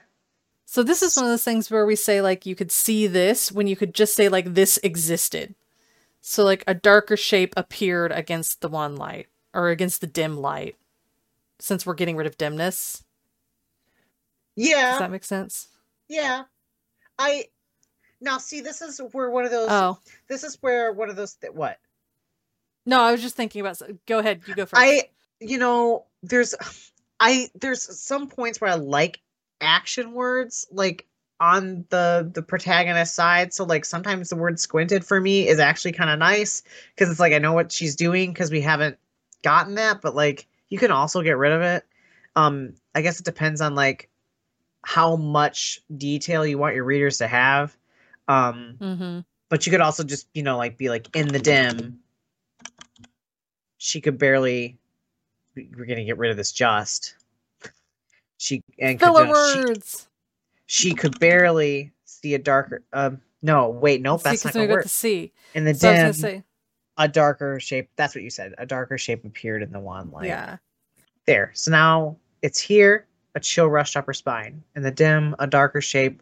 [0.70, 3.54] So this is one of those things where we say like you could see this
[3.54, 5.56] when you could just say like this existed.
[6.20, 10.76] So like a darker shape appeared against the one light or against the dim light.
[11.60, 13.06] Since we're getting rid of dimness.
[14.58, 14.92] Yeah.
[14.92, 15.70] Does that make sense?
[16.10, 16.44] yeah.
[17.18, 17.46] I
[18.20, 19.70] now see this is where one of those.
[19.72, 19.98] Oh.
[20.28, 21.36] This is where one of those.
[21.36, 21.80] Th- what
[22.86, 24.76] No, I was just thinking about go ahead, you go first.
[24.76, 26.54] I, you know, there's,
[27.22, 29.22] I there's some points where I like
[29.62, 31.06] action words like
[31.40, 33.54] on the the protagonist side.
[33.54, 36.64] So like sometimes the word squinted for me is actually kind of nice
[36.96, 38.98] because it's like I know what she's doing because we haven't
[39.44, 41.86] gotten that, but like you can also get rid of it.
[42.36, 44.10] Um, I guess it depends on like
[44.84, 47.76] how much detail you want your readers to have.
[48.28, 49.20] Um, mm-hmm.
[49.50, 52.00] but you could also just you know like be like in the dim.
[53.78, 54.78] She could barely.
[55.56, 57.16] We're gonna get rid of this just.
[58.38, 60.08] She and could Filler she- words.
[60.66, 64.84] she could barely see a darker um no wait nope that's because not gonna work.
[64.84, 65.32] to see.
[65.54, 66.44] in the So dim was gonna say,
[66.98, 70.28] a darker shape that's what you said a darker shape appeared in the wand light.
[70.28, 70.58] Yeah.
[71.26, 74.64] there so now it's here a chill rushed up her spine.
[74.76, 76.22] In the dim a darker shape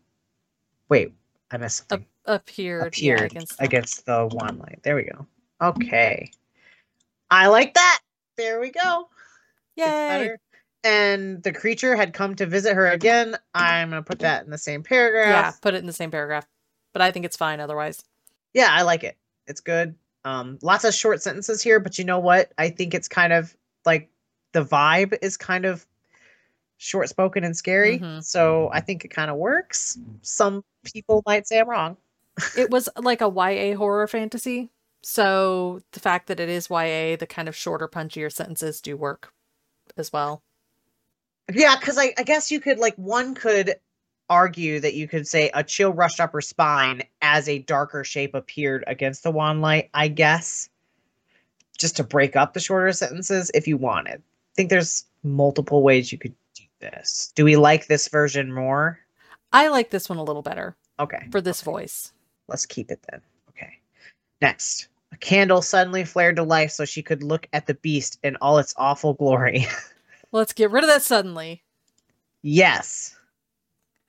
[0.90, 1.14] wait
[1.52, 2.06] i missed something.
[2.28, 2.82] Appeared.
[2.82, 4.80] yeah, appeared against against the wand light.
[4.84, 5.28] There we go.
[5.62, 6.32] Okay.
[7.30, 8.00] I like that.
[8.36, 9.10] There we go.
[9.76, 10.36] Yay.
[10.86, 14.58] And the creature had come to visit her again i'm gonna put that in the
[14.58, 16.48] same paragraph Yeah, put it in the same paragraph.
[16.94, 18.04] But I think it's fine otherwise.
[18.54, 19.18] yeah i like it
[19.48, 23.08] it's good um lots of short sentences here but you know what i think it's
[23.10, 24.10] kind of like
[24.54, 25.86] the vibe is kind of
[26.78, 28.24] short spoken and scary Mhm.
[28.24, 31.98] so i think it kind of works some people might say i'm wrong
[32.58, 34.70] It was like a YA horror fantasy.
[35.04, 39.32] So the fact that it is YA, the kind of shorter, punchier sentences do work
[39.96, 40.44] as well.
[41.54, 43.76] Yeah because I, I guess you could like one could
[44.30, 48.34] argue that you could say a chill rushed up her spine as a darker shape
[48.34, 50.70] appeared against the wan light i guess
[51.78, 54.22] just to break up the shorter sentences if you wanted.
[54.22, 57.32] I think there's multiple ways you could do this.
[57.36, 59.00] Do we like this version more?
[59.52, 62.14] I like this one a little better okay for this voice.
[62.48, 63.22] let's keep it then.
[63.50, 63.80] Okay
[64.42, 64.88] next.
[65.12, 68.58] A candle suddenly flared to life so she could look at the beast in all
[68.58, 69.66] its awful glory
[70.36, 71.64] Let's get rid of that suddenly.
[72.42, 73.16] yes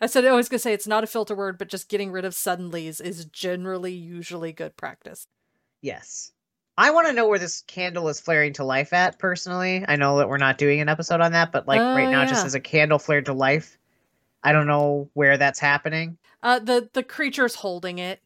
[0.01, 2.25] I said I was gonna say it's not a filter word, but just getting rid
[2.25, 5.27] of suddenlies is generally usually good practice.
[5.81, 6.33] Yes.
[6.77, 9.85] I want to know where this candle is flaring to life at personally.
[9.87, 12.27] I know that we're not doing an episode on that, but like Oh, right now,
[12.27, 13.79] just as a candle flared to life,
[14.43, 16.19] I don't know where that's happening.
[16.43, 18.21] Uh the the creature's holding it.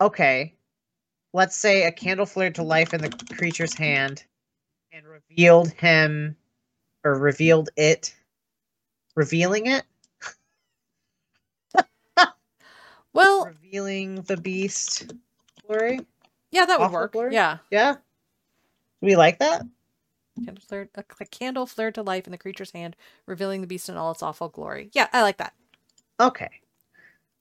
[0.00, 0.54] Okay.
[1.34, 4.24] Let's say a candle flared to life in the creature's hand
[4.90, 6.36] and revealed him
[7.04, 8.14] or revealed it,
[9.16, 9.84] revealing it,
[13.12, 15.12] Well, revealing the beast.
[15.66, 16.00] Glory.
[16.50, 17.12] yeah, that would Awful work.
[17.12, 17.34] glory?
[17.34, 17.58] Yeah.
[17.70, 17.94] Yeah.
[17.94, 19.62] Do we like that?
[20.44, 23.88] Candle flared, a, a candle flared to life in the creature's hand, revealing the beast
[23.88, 24.90] in all its awful glory.
[24.92, 25.52] Yeah, I like that.
[26.20, 26.50] Okay.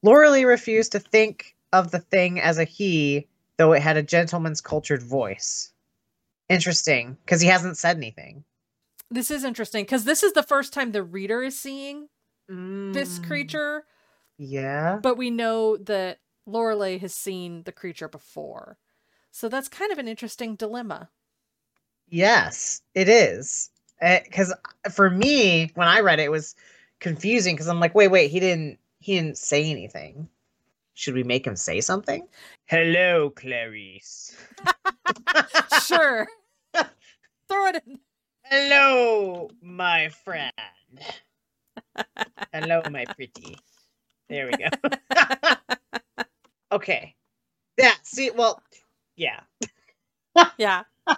[0.04, 4.04] Laura Lee refused to think of the thing as a he, though it had a
[4.04, 5.72] gentleman's cultured voice.
[6.50, 8.44] Interesting, because he hasn't said anything.
[9.12, 12.08] This is interesting because this is the first time the reader is seeing
[12.94, 13.86] this Mm, creature,
[14.38, 15.00] Yeah.
[15.04, 18.78] but we know that Lorelei has seen the creature before.
[19.32, 21.10] So that's kind of an interesting dilemma.
[22.10, 23.70] Yes, it is.
[24.02, 24.54] Because
[24.92, 26.56] for me, when I read it, it was
[27.00, 30.28] confusing because I'm like, wait, wait, he didn't, he didn't say anything.
[30.94, 32.28] Should we make him say something?
[32.66, 34.36] Hello, Clarice.
[35.86, 36.28] Sure.
[36.74, 38.00] Throw it in.
[38.52, 40.52] Hello, my friend.
[42.52, 43.58] Hello, my pretty.
[44.28, 44.68] There we go.
[46.74, 47.16] okay.
[47.78, 48.62] Yeah, see, well,
[49.16, 49.40] yeah.
[50.58, 50.84] Yeah.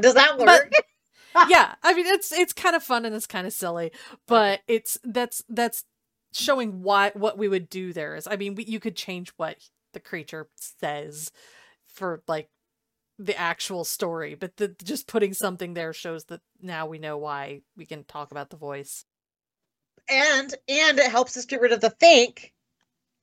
[0.00, 0.72] Does that But- work?
[1.48, 3.90] yeah i mean it's it's kind of fun and it's kind of silly
[4.28, 5.82] but it's that's that's
[6.32, 9.56] showing why what we would do there is i mean we, you could change what
[9.94, 11.32] the creature says
[11.88, 12.48] for like
[13.18, 17.60] the actual story but the, just putting something there shows that now we know why
[17.76, 19.04] we can talk about the voice
[20.08, 22.52] and and it helps us get rid of the think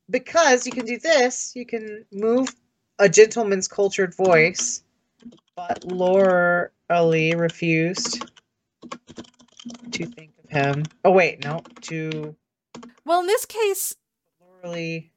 [0.10, 1.56] because you can do this.
[1.56, 2.54] You can move
[3.00, 4.84] a gentleman's cultured voice,
[5.56, 8.24] but Laura Lee refused
[9.92, 10.84] to think of him.
[11.04, 12.36] Oh wait, no, to
[13.06, 13.96] well in this case
[14.40, 15.11] Laura Lee.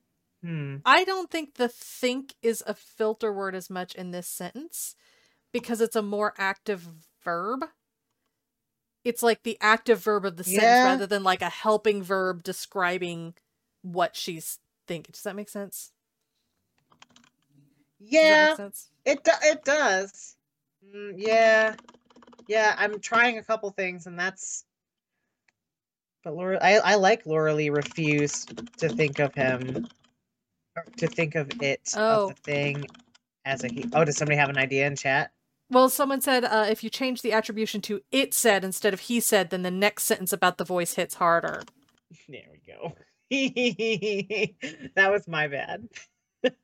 [0.45, 0.77] Hmm.
[0.85, 4.97] i don't think the think is a filter word as much in this sentence
[5.53, 6.89] because it's a more active
[7.25, 7.65] verb
[9.05, 10.85] it's like the active verb of the sentence Yeah.
[10.85, 13.35] rather than like a helping verb describing
[13.83, 15.13] what she's thinking.
[15.13, 15.93] Does that make sense?
[18.01, 18.91] Yeah, make sense?
[19.05, 20.37] it do- it does.
[20.87, 21.77] Mm, yeah,
[22.49, 22.75] yeah.
[22.79, 24.65] I'm trying a couple things, and that's.
[26.25, 29.89] But Laura, I I like Laura Lee refused to think of him,
[30.97, 32.29] to think of it Oh.
[32.29, 32.87] of the thing
[33.45, 33.87] as a he.
[33.93, 35.33] Oh, does somebody have an idea in chat?
[35.71, 39.21] Well, someone said uh, if you change the attribution to it said instead of he
[39.21, 41.63] said, then the next sentence about the voice hits harder.
[42.29, 42.93] There we go.
[44.95, 45.89] that was my bad.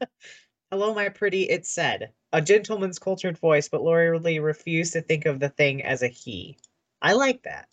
[0.70, 1.48] Hello, my pretty.
[1.50, 5.82] It said a gentleman's cultured voice, but Laura Lee refused to think of the thing
[5.82, 6.56] as a he.
[7.02, 7.66] I like that.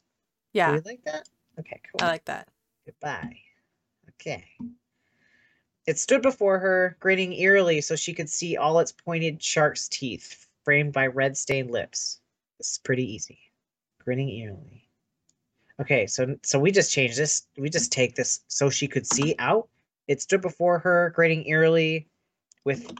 [0.53, 1.29] Do Yeah, you like that?
[1.59, 2.07] Okay, cool.
[2.07, 2.47] I like that.
[2.85, 3.37] Goodbye.
[4.19, 4.45] Okay.
[5.87, 10.47] It stood before her, grinning eerily so she could see all its pointed shark's teeth,
[10.65, 12.19] framed by red stained lips.
[12.57, 13.39] This is pretty easy.
[14.03, 14.83] Grinning eerily.
[15.79, 17.47] Okay, so so we just changed this.
[17.57, 19.69] We just take this so she could see out.
[20.07, 22.07] It stood before her, grinning eerily,
[22.65, 22.91] with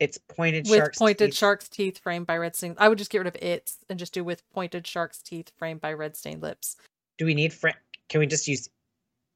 [0.00, 1.34] its pointed with shark's pointed teeth.
[1.36, 2.76] shark's teeth framed by red stained.
[2.78, 5.80] I would just get rid of its and just do with pointed shark's teeth framed
[5.80, 6.76] by red stained lips.
[7.18, 7.76] Do we need fra-
[8.08, 8.68] Can we just use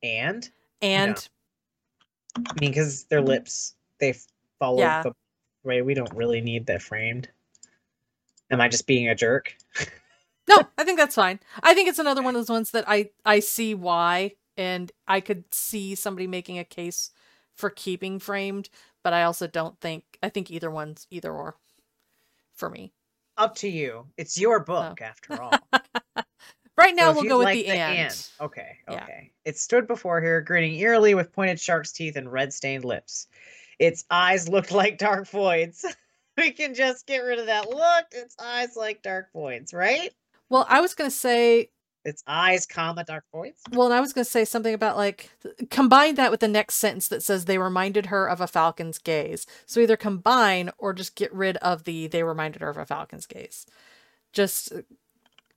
[0.02, 0.48] and?
[0.82, 1.28] And
[2.36, 3.28] I mean, because their mm-hmm.
[3.28, 4.14] lips they
[4.58, 5.02] follow Yeah.
[5.02, 5.12] the
[5.64, 5.82] way.
[5.82, 7.28] We don't really need that framed.
[8.50, 9.56] Am I just being a jerk?
[10.48, 11.40] no, I think that's fine.
[11.62, 15.20] I think it's another one of those ones that I I see why, and I
[15.20, 17.10] could see somebody making a case
[17.54, 18.68] for keeping framed,
[19.02, 21.56] but I also don't think I think either one's either or
[22.54, 22.92] for me.
[23.36, 24.06] Up to you.
[24.16, 25.04] It's your book, oh.
[25.04, 25.52] after all.
[26.76, 28.28] Right now So we'll go with like the, and.
[28.40, 29.02] Okay, Yeah.
[29.04, 29.32] okay.
[29.44, 33.28] It stood before her, grinning eerily with pointed shark's teeth and red stained lips.
[33.78, 35.84] Its eyes looked like dark voids.
[36.36, 38.06] we can just get rid of that look.
[38.12, 40.12] Its eyes like dark voids, right?
[40.48, 41.70] Well, I was gonna say
[42.04, 43.60] Its eyes, comma, dark voids.
[43.72, 45.30] Well, and I was going to say something about like
[45.70, 49.44] combine that with the next sentence that says they reminded her of a falcon's gaze.
[49.66, 53.26] So either combine or just get rid of the they reminded her of a falcon's
[53.26, 53.66] gaze.
[54.32, 54.82] Just uh,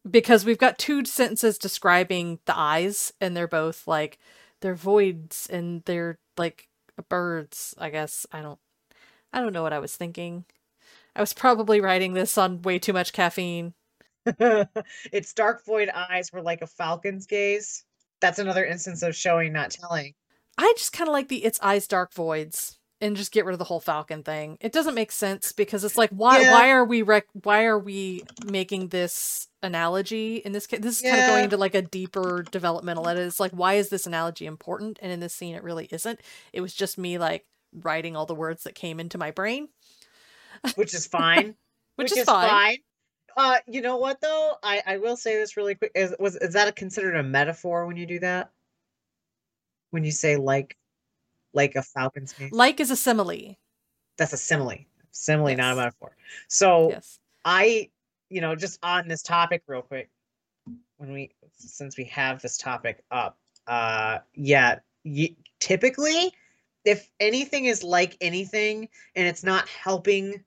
[0.09, 4.19] because we've got two sentences describing the eyes and they're both like
[4.61, 6.67] they're voids and they're like
[7.09, 8.25] birds, I guess.
[8.31, 8.59] I don't
[9.33, 10.45] I don't know what I was thinking.
[11.15, 13.73] I was probably writing this on way too much caffeine.
[14.25, 17.83] its dark void eyes were like a falcon's gaze.
[18.21, 20.13] That's another instance of showing, not telling.
[20.57, 23.59] I just kind of like the its eyes dark voids and just get rid of
[23.59, 24.57] the whole falcon thing.
[24.59, 26.53] It doesn't make sense because it's like why Yeah.
[26.53, 30.79] why are we rec- why are we making this analogy in this case?
[30.79, 33.25] This is kind of going into like a deeper developmental edit.
[33.27, 34.99] It's like why is this analogy important?
[35.01, 36.19] And in this scene, it really isn't.
[36.53, 39.69] It was just me like writing all the words that came into my brain,
[40.75, 41.55] which is fine.
[41.95, 42.77] which, is, fine.
[43.37, 44.55] Uh, you know what though?
[44.63, 45.91] I I will say this really quick.
[45.95, 48.51] Is was is that a, considered a metaphor when you do that?
[49.91, 50.77] When you say like,
[51.53, 53.55] like a falcon's gaze, Like is a simile.
[54.17, 54.85] that's a simile.
[55.11, 56.15] Simile, not a metaphor.
[56.47, 57.19] So Yes.
[57.43, 57.89] I,
[58.29, 60.09] you know, just on this topic real quick,
[60.97, 63.37] when we since we have this topic up,
[63.67, 64.79] uh, yeah,
[65.59, 66.33] typically,
[66.85, 70.43] if anything is like anything and it's not helping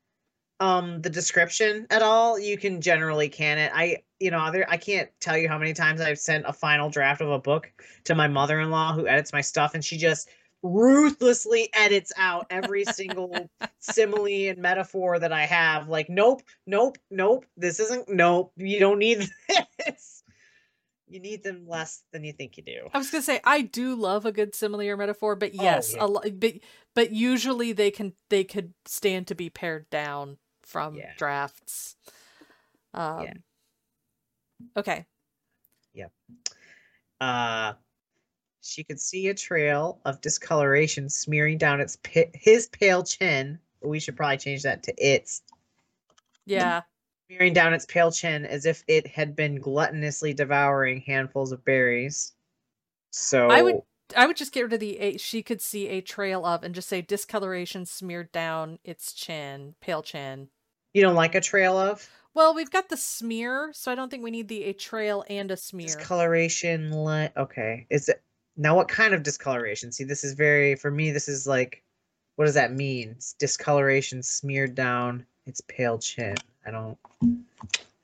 [0.61, 3.73] um the description at all, you can generally can it.
[3.75, 6.89] I, you know, there I can't tell you how many times I've sent a final
[6.89, 7.73] draft of a book
[8.05, 10.29] to my mother-in-law who edits my stuff and she just
[10.63, 15.89] ruthlessly edits out every single simile and metaphor that I have.
[15.89, 17.45] Like, nope, nope, nope.
[17.57, 18.09] This isn't.
[18.09, 18.53] Nope.
[18.57, 19.29] You don't need
[19.87, 20.23] this.
[21.09, 22.89] You need them less than you think you do.
[22.95, 26.05] I was gonna say I do love a good simile or metaphor, but yes, yeah.
[26.05, 26.55] a lo- but
[26.95, 31.13] but usually they can they could stand to be pared down from Yeah.
[31.19, 31.97] drafts.
[32.95, 33.27] Um,
[34.77, 35.07] Okay.
[35.93, 36.07] Yeah.
[37.21, 37.75] Uh,
[38.63, 43.59] she could see a trail of discoloration smearing down its pi- his pale chin.
[43.83, 45.43] We should probably change that to its
[46.45, 46.83] Yeah.
[47.29, 52.33] smearing down its pale chin as if it had been gluttonously devouring handfuls of berries.
[53.11, 53.83] So I would
[54.17, 56.75] I would just get rid of the a, she could see a trail of and
[56.75, 60.51] just say discoloration smeared down its chin, pale chin.
[60.95, 64.23] You don't like a trail of Well, we've got the smear, so I don't think
[64.23, 65.87] we need the a trail and a smear.
[65.87, 66.91] discoloration.
[67.05, 68.23] Li- okay, is it
[68.57, 68.77] now?
[68.77, 69.93] What kind of discoloration?
[69.93, 71.11] See, this is very for me.
[71.11, 71.83] This is like,
[72.37, 73.11] what does that mean?
[73.11, 76.37] It's discoloration smeared down its pale chin.
[76.67, 76.99] I don't.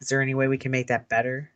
[0.00, 1.50] Is there any way we can make that better?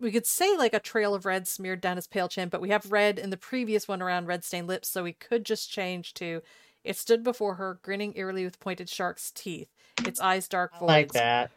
[0.00, 2.70] we could say like a trail of red smeared down his pale chin, but we
[2.70, 6.14] have red in the previous one around red stained lips, so we could just change
[6.14, 6.42] to
[6.84, 9.68] it stood before her, grinning eerily with pointed shark's teeth,
[10.04, 11.50] its eyes dark I voids, like that.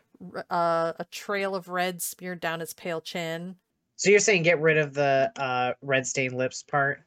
[0.49, 3.57] uh, a trail of red smeared down its pale chin.
[3.99, 7.03] So you're saying get rid of the uh, red stained lips part?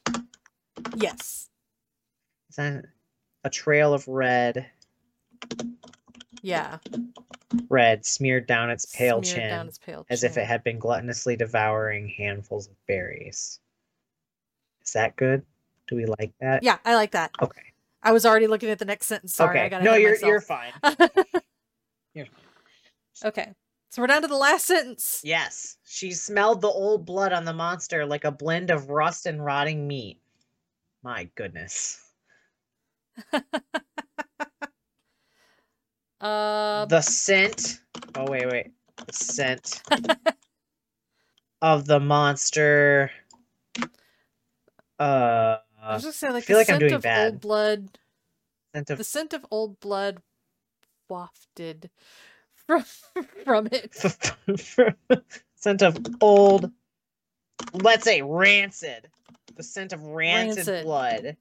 [0.95, 1.49] Yes.
[2.51, 2.85] Is that
[3.45, 4.67] a trail of red,
[6.43, 6.77] Yeah.
[7.71, 11.39] red smeared down its pale smeared chin, its pale as if it had been gluttonously
[11.39, 13.59] devouring handfuls of berries?
[14.85, 15.47] Is that good?
[15.89, 16.63] Do we like that?
[16.63, 17.31] Yeah, I like that.
[17.41, 17.63] Okay.
[18.03, 19.35] I was already looking at the next sentence.
[19.35, 19.65] Sorry, okay.
[19.65, 20.29] I got no, you're myself.
[20.29, 20.73] you're fine.
[22.15, 22.45] You're fine.
[23.25, 23.53] Okay.
[23.93, 25.21] So we're down to the last sentence.
[25.23, 29.45] Yes, she smelled the old blood on the monster like a blend of rust and
[29.45, 30.19] rotting meat.
[31.03, 32.03] My goodness.
[36.19, 37.83] Uh, the scent.
[38.15, 38.73] Oh wait, wait.
[39.07, 39.83] The scent
[41.61, 43.11] of the monster.
[44.99, 47.27] Uh, I was just saying, like feel the like I'm scent doing of bad.
[47.27, 47.99] old blood.
[48.75, 50.23] Scent of The scent of old blood
[51.11, 51.91] wafted
[52.67, 52.85] from
[53.45, 53.95] from it.
[55.57, 56.71] scent of old
[57.75, 59.09] let's say rancid
[59.57, 60.85] the scent of rancid, Rancid.
[60.85, 61.37] blood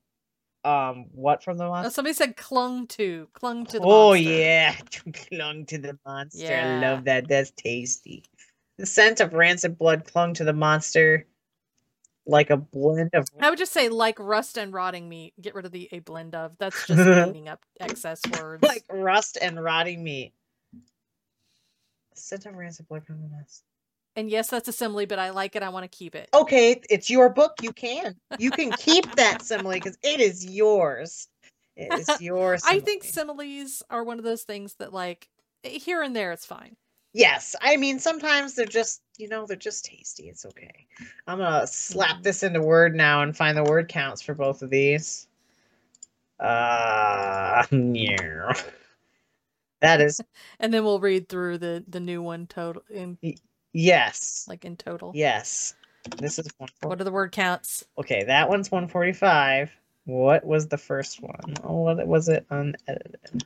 [0.64, 4.30] um what from the Oh, monster somebody said clung to, clung to the oh monster.
[4.30, 4.76] yeah
[5.30, 8.24] clung to the monster i love that that's tasty
[8.78, 11.26] the scent of rancid blood clung to the monster
[12.28, 15.34] like a blend of I would just say like rust and rotting meat.
[15.42, 16.52] Get rid of the a blend of.
[16.60, 18.62] That's just cleaning up excess words.
[18.62, 20.32] like rust and rotting meat
[22.32, 23.64] of rancid blood clung to the monster
[24.18, 25.64] and yes, that's a simile, but I like it.
[25.64, 26.28] I want to keep it.
[26.34, 27.54] okay, it's your book.
[27.62, 28.16] You can.
[28.40, 31.30] You can keep that simile because it is yours.
[31.78, 32.62] It is yours.
[32.68, 35.30] I think similes are one of those things that like
[35.64, 36.76] here and there it's fine.
[37.14, 37.56] Yes.
[37.62, 40.28] I mean, sometimes they're just, you know, they're just tasty.
[40.28, 40.88] It's okay.
[41.28, 42.24] I'm going to slap Mhm.
[42.24, 45.28] this into Word now and find the word counts for both of these.
[46.40, 48.54] Uh, yeah.
[49.82, 50.22] That is,
[50.60, 53.18] And then we'll read through the the new one total in
[53.74, 54.46] yes.
[54.48, 55.12] like in total.
[55.14, 55.76] Yes.
[56.18, 56.70] This is one.
[56.82, 57.84] What are the word counts?
[57.98, 59.72] Okay, that one's 145.
[60.06, 61.56] What was the first one?
[61.64, 63.44] Oh, what was it unedited?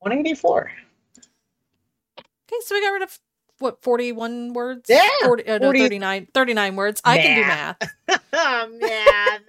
[0.00, 0.70] 184.
[2.18, 3.18] Okay, so we got rid of
[3.58, 4.88] what 41 words?
[4.88, 7.00] Yeah, 40, uh, no, 40 39 39 words.
[7.04, 7.76] I can do Math.
[7.80, 8.22] math.
[8.32, 9.40] oh, man.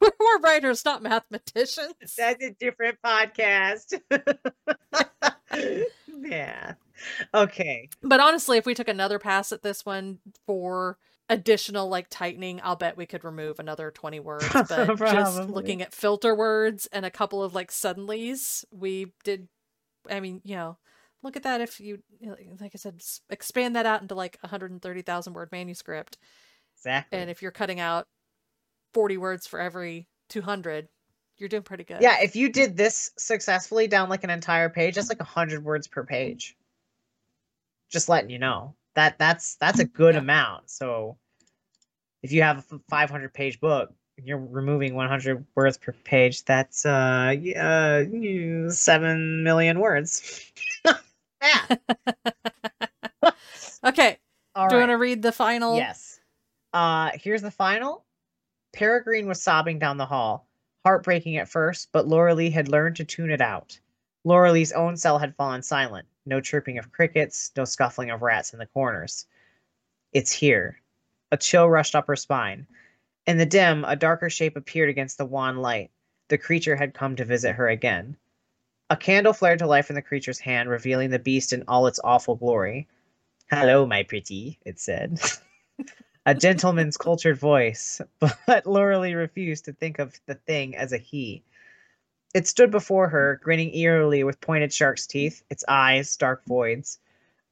[0.20, 2.14] We're writers, not mathematicians.
[2.16, 4.00] That's a different podcast.
[6.20, 6.74] yeah.
[7.34, 7.88] Okay.
[8.02, 12.76] But honestly, if we took another pass at this one for additional like tightening, I'll
[12.76, 14.46] bet we could remove another 20 words.
[14.68, 19.48] But just looking at filter words and a couple of like suddenlies, we did
[20.10, 20.78] I mean, you know,
[21.22, 21.98] look at that if you
[22.60, 26.18] like I said, expand that out into like a 130,000 word manuscript
[26.76, 27.18] Exactly.
[27.18, 28.06] and if you're cutting out
[28.94, 30.88] 40 words for every 200,
[31.36, 32.02] you're doing pretty good.
[32.02, 35.86] yeah, if you did this successfully down like an entire page, that's like 100 words
[35.86, 36.56] per page.
[37.90, 38.74] Just letting you know.
[38.94, 40.20] That that's that's a good Yeah.
[40.20, 40.70] amount.
[40.70, 41.16] So
[42.22, 46.44] if you have a 500 page book, you're removing 100 words per page.
[46.44, 50.50] That's uh, y- uh 7 million words.
[51.42, 51.76] yeah.
[53.84, 54.18] Okay,
[54.56, 55.76] All do you want to read the final?
[55.76, 56.18] Yes.
[56.72, 58.04] Uh here's the final.
[58.72, 60.46] Peregrine was sobbing down the hall,
[60.84, 63.78] heartbreaking at first, but Laura Lee had learned to tune it out.
[64.24, 66.06] Laura Lee's own cell had fallen silent.
[66.26, 69.26] No chirping of crickets, no scuffling of rats in the corners.
[70.12, 70.80] It's here.
[71.32, 72.66] A chill rushed up her spine.
[73.26, 75.90] In the dim, a darker shape appeared against the wan light.
[76.28, 78.16] The creature had come to visit her again.
[78.90, 82.00] A candle flared to life in the creature's hand, revealing the beast in all its
[82.02, 82.88] awful glory.
[83.50, 85.20] Hello, my pretty, it said.
[86.28, 88.02] a gentleman's cultured voice,
[88.46, 91.42] but Lee refused to think of the thing as a he.
[92.34, 96.98] It stood before her, grinning eerily with pointed shark's teeth, its eyes dark voids.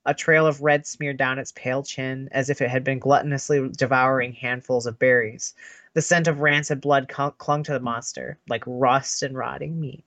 [0.05, 3.75] A trail of red smeared down its pale chin, as if it had been gluttonously
[3.75, 5.55] devouring handfuls of berries.
[5.95, 10.05] The scent of rancid blood clung to the monster, like rust and rotting meat.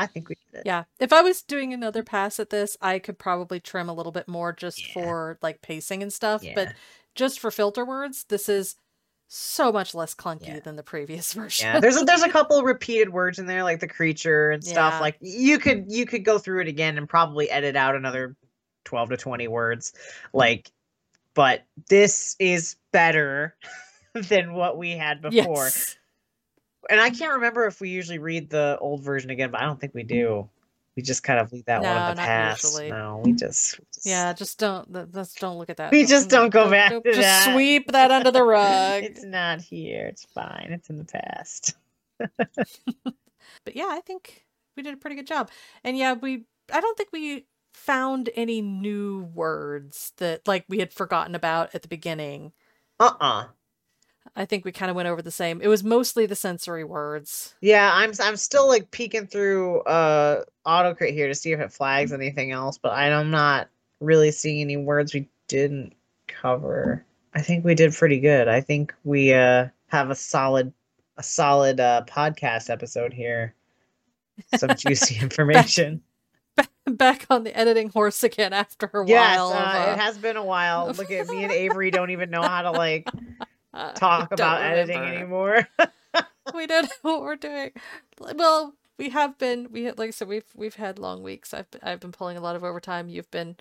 [0.00, 0.62] I think we did it.
[0.66, 0.84] Yeah.
[0.98, 4.26] If I was doing another pass at this, I could probably trim a little bit
[4.28, 4.92] more just Yeah.
[4.94, 6.42] for like pacing and stuff.
[6.42, 6.52] Yeah.
[6.54, 6.74] But
[7.14, 8.76] just for filter words, this is
[9.28, 10.60] so much less clunky Yeah.
[10.60, 11.66] than the previous version.
[11.66, 14.94] Yeah, there's a, there's a couple repeated words in there, like the creature and stuff.
[14.94, 15.00] Yeah.
[15.00, 18.34] Like you could you could go through it again and probably edit out another
[18.84, 19.92] twelve to twenty words.
[20.32, 20.70] Like,
[21.34, 23.54] but this is better
[24.14, 25.64] than what we had before.
[25.66, 25.96] Yes.
[26.88, 29.78] And I can't remember if we usually read the old version again, but I don't
[29.80, 30.48] think we do.
[30.96, 32.64] We just kind of leave that one in the past.
[32.64, 32.90] usually.
[32.90, 35.92] No, we just, we just- Yeah, just don't just don't look at that.
[35.92, 37.52] We just don't go back to just that.
[37.52, 39.02] sweep that under the rug.
[39.04, 40.06] it's not here.
[40.06, 40.68] It's fine.
[40.70, 41.76] It's in the past.
[42.36, 45.50] but yeah, I think we did a pretty good job.
[45.84, 50.92] And yeah, we I don't think we found any new words that like we had
[50.92, 52.52] forgotten about at the beginning.
[52.98, 53.44] Uh uh
[54.36, 55.60] I think we kind of went over the same.
[55.60, 57.54] It was mostly the sensory words.
[57.60, 62.12] Yeah, I'm I'm still like peeking through uh autocrit here to see if it flags
[62.12, 63.68] anything else, but I'm not
[64.00, 65.94] really seeing any words we didn't
[66.26, 67.04] cover.
[67.34, 68.48] I think we did pretty good.
[68.48, 70.72] I think we uh have a solid
[71.16, 73.54] a solid uh podcast episode here.
[74.56, 76.02] Some juicy information.
[76.86, 79.52] Back on the editing horse again after a yes, while.
[79.52, 80.92] uh, of, it has been a while.
[80.92, 83.08] Look at me and Avery don't even know how to like
[83.72, 85.66] uh, talk about editing anymore.
[86.54, 87.70] we don't know what we're doing.
[88.34, 89.68] Well, we have been.
[89.70, 91.54] We like I said, we've we've had long weeks.
[91.54, 93.08] I've been, I've been pulling a lot of overtime.
[93.08, 93.56] You've been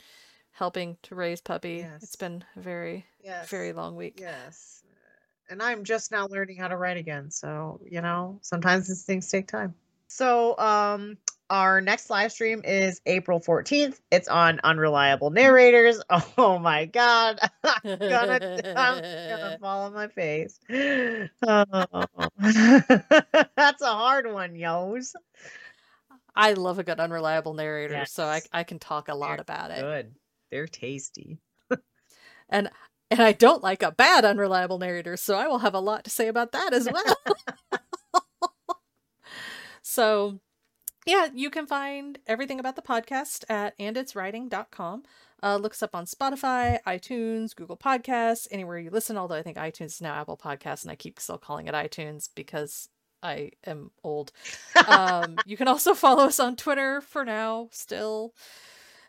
[0.51, 1.77] helping to raise puppy.
[1.77, 2.03] Yes.
[2.03, 3.49] It's been a very yes.
[3.49, 4.19] very long week.
[4.19, 4.83] Yes.
[5.49, 7.31] and I'm just now learning how to write again.
[7.31, 9.73] So, you know, sometimes these things take time.
[10.07, 11.17] So, um,
[11.49, 13.99] our next live stream is April 14th.
[14.11, 16.01] It's on Unreliable Narrators.
[16.37, 17.39] Oh my god.
[17.63, 20.59] I'm gonna, I'm gonna fall on my face.
[20.69, 21.85] Oh.
[23.55, 25.15] That's a hard one, yos.
[26.35, 29.71] I love a good unreliable narrator, so I I can talk a lot They're about
[29.71, 29.81] it.
[29.81, 30.15] Good.
[30.51, 31.39] They're tasty.
[32.49, 32.69] And
[33.11, 36.09] and I don't like a bad unreliable narrator, so I will have a lot to
[36.09, 37.15] say about that as well.
[39.81, 40.39] so
[41.09, 45.03] yeah, you can find everything about the podcast at anditswriting.com.
[45.41, 49.17] Uh, look us up on Spotify, iTunes, Google Podcasts, anywhere you listen.
[49.17, 52.29] Although I think iTunes is now Apple Podcasts, and I keep still calling it iTunes
[52.35, 52.89] because
[53.23, 54.31] I am old.
[54.87, 58.33] Um, you can also follow us on Twitter for now, still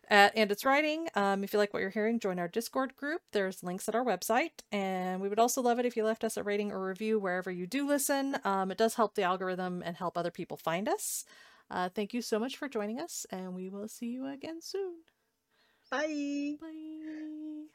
[0.09, 1.09] at and it's writing.
[1.15, 3.23] Um, if you like what you're hearing, join our Discord group.
[3.33, 6.37] There's links at our website, and we would also love it if you left us
[6.37, 8.37] a rating or review wherever you do listen.
[8.45, 11.25] Um, it does help the algorithm and help other people find us.
[11.71, 14.95] Uh, thank you so much for joining us, and we will see you again soon.
[15.91, 16.57] Bye.
[16.61, 17.67] Bye.